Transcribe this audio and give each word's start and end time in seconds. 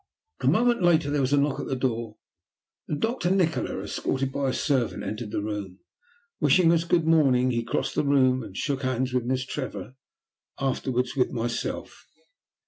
A 0.39 0.47
moment 0.47 0.81
later 0.81 1.11
there 1.11 1.21
was 1.21 1.31
a 1.31 1.37
knock 1.37 1.59
at 1.59 1.67
the 1.67 1.75
door, 1.75 2.17
and 2.87 2.99
Doctor 2.99 3.29
Nikola, 3.29 3.83
escorted 3.83 4.31
by 4.31 4.49
a 4.49 4.53
servant, 4.53 5.03
entered 5.03 5.29
the 5.29 5.43
room. 5.43 5.77
Wishing 6.39 6.71
us 6.71 6.85
"good 6.85 7.05
morning," 7.05 7.51
he 7.51 7.63
crossed 7.63 7.93
the 7.93 8.03
room 8.03 8.41
and 8.41 8.57
shook 8.57 8.81
hands 8.81 9.13
with 9.13 9.25
Miss 9.25 9.45
Trevor, 9.45 9.93
afterwards 10.59 11.15
with 11.15 11.29
myself. 11.29 12.07